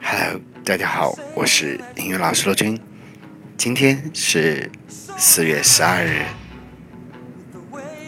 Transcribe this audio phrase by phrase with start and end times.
[0.00, 2.80] Hello，大家好，我是音乐老师罗军。
[3.56, 4.70] 今天是
[5.18, 6.22] 四月十二日，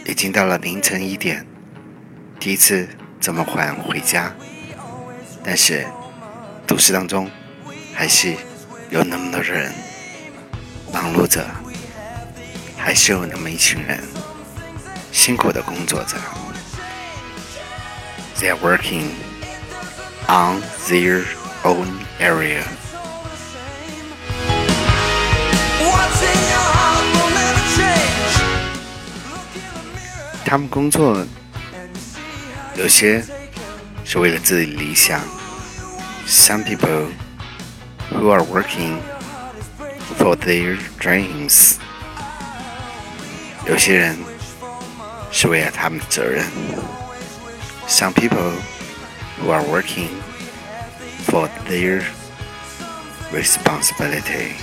[0.07, 1.45] 已经到了凌晨一点，
[2.39, 4.33] 第一次这么晚回家。
[5.43, 5.85] 但是
[6.65, 7.29] 都市当中
[7.93, 8.37] 还是
[8.91, 9.73] 有那么多人
[10.93, 11.45] 忙碌着，
[12.77, 13.99] 还是有那么一群人
[15.12, 16.18] 辛苦的工作着。
[18.40, 19.10] They are working
[20.28, 21.24] on their
[21.64, 21.88] own
[22.20, 22.64] area.
[30.46, 31.26] 他们工作
[32.76, 33.24] 有些
[34.06, 35.20] 是为了自己理想。
[36.28, 37.08] Some people
[38.12, 39.00] who are working
[40.18, 41.76] for their dreams，
[43.66, 44.18] 有些人
[45.32, 46.46] 是为了他们的责任。
[47.88, 48.54] Some people
[49.42, 50.10] who are working
[51.28, 52.04] for their
[53.34, 54.54] responsibility，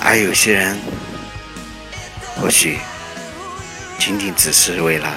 [0.00, 0.78] 而有些人
[2.36, 2.78] 或许
[3.98, 5.12] 仅仅只是为了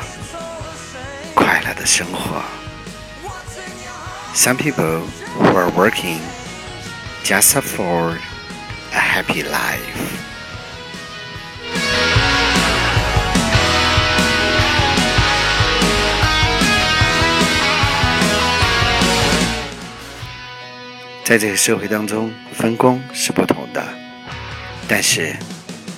[1.33, 2.41] 快乐的生活。
[4.35, 5.03] Some people
[5.37, 6.19] who are working
[7.23, 8.17] just for
[8.93, 10.22] a happy life.
[21.24, 23.82] 在这个社会当中，分工是不同的，
[24.86, 25.34] 但是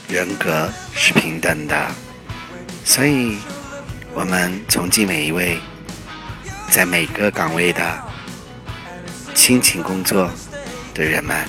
[0.09, 1.91] 人格是平等的。
[2.85, 3.39] 所以，
[4.15, 5.59] 我们崇敬每一位
[6.71, 8.01] 在每个岗位的
[9.35, 10.31] 辛勤工作
[10.95, 11.45] 的人们，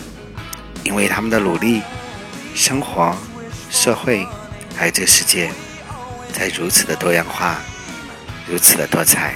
[0.84, 1.84] 因为他们的努力，
[2.56, 3.16] 生活、
[3.70, 4.28] 社会
[4.76, 5.52] 还有这个世界，
[6.34, 7.60] 在如此的多样化，
[8.48, 9.36] 如此的多彩。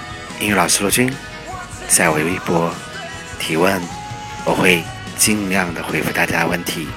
[0.41, 1.07] 英语老师罗军
[1.87, 2.73] 在我微博
[3.39, 3.79] 提问，
[4.43, 4.81] 我会
[5.15, 6.87] 尽量的回复大家的问题。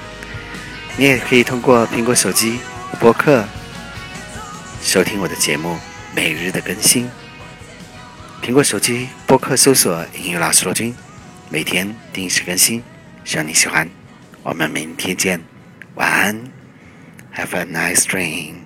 [0.97, 2.59] 你也可以通过苹果手机
[2.99, 3.45] 播客
[4.81, 5.77] 收听我的节目，
[6.15, 7.07] 每日的更新。
[8.41, 10.95] 苹果手机播客搜索“英语老师罗军”，
[11.49, 12.81] 每天定时更新，
[13.23, 13.87] 希望你喜欢。
[14.41, 15.39] 我们明天见，
[15.93, 16.35] 晚安
[17.35, 18.64] ，Have a nice dream。